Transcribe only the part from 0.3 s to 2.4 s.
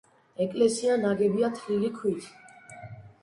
ეკლესია ნაგებია თლილი ქვით.